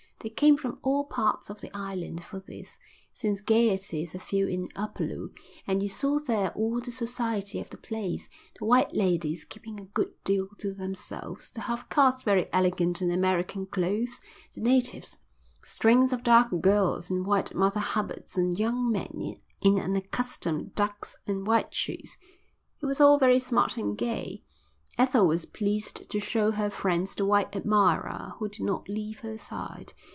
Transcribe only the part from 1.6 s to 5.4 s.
the island for this, since gaieties are few in Upolu;